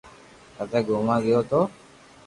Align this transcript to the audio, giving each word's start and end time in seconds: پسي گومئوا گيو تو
پسي 0.55 0.79
گومئوا 0.87 1.15
گيو 1.25 1.41
تو 1.49 1.59